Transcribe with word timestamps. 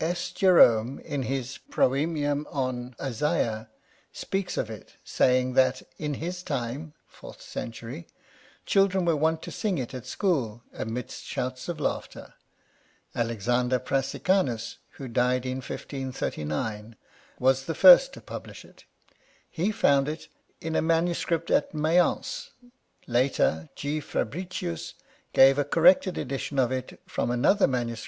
S. 0.03 0.31
Jerome, 0.31 0.97
in 0.97 1.21
his" 1.21 1.59
Procemium 1.71 2.45
on 2.49 2.95
Isaiah," 2.99 3.69
speaks 4.11 4.57
of 4.57 4.67
it, 4.67 4.95
saying, 5.03 5.53
that 5.53 5.83
in 5.99 6.15
his 6.15 6.41
time 6.41 6.95
(fourth 7.05 7.39
century) 7.39 8.07
children 8.65 9.05
were 9.05 9.15
wont 9.15 9.43
to 9.43 9.51
sing 9.51 9.77
it 9.77 9.93
at 9.93 10.07
school, 10.07 10.63
amidst 10.73 11.25
shouts 11.25 11.69
of 11.69 11.79
laughter. 11.79 12.33
Alexander 13.13 13.77
Brassicanus, 13.77 14.77
who 14.93 15.07
died 15.07 15.45
in 15.45 15.57
1539, 15.57 16.95
was 17.37 17.65
the 17.65 17.75
first 17.75 18.11
to 18.13 18.21
publish 18.21 18.65
it; 18.65 18.85
he 19.51 19.71
found 19.71 20.09
it 20.09 20.29
in 20.59 20.75
a 20.75 20.81
MS. 20.81 21.23
at 21.49 21.75
Mayence. 21.75 22.49
Later, 23.05 23.69
G. 23.75 23.99
Fabricius 23.99 24.95
gave 25.33 25.59
a 25.59 25.63
corrected 25.63 26.17
edition 26.17 26.57
of 26.57 26.71
it 26.71 26.99
from 27.07 27.29
another 27.29 27.67
MS. 27.67 27.99